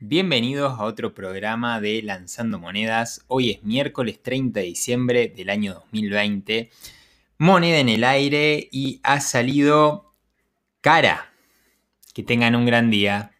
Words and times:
Bienvenidos 0.00 0.78
a 0.78 0.84
otro 0.84 1.12
programa 1.12 1.80
de 1.80 2.02
Lanzando 2.02 2.60
Monedas. 2.60 3.24
Hoy 3.26 3.50
es 3.50 3.64
miércoles 3.64 4.22
30 4.22 4.60
de 4.60 4.66
diciembre 4.66 5.28
del 5.28 5.50
año 5.50 5.74
2020. 5.74 6.70
Moneda 7.38 7.78
en 7.78 7.88
el 7.88 8.04
aire 8.04 8.68
y 8.70 9.00
ha 9.02 9.18
salido 9.18 10.14
cara. 10.82 11.32
Que 12.14 12.22
tengan 12.22 12.54
un 12.54 12.64
gran 12.64 12.92
día. 12.92 13.32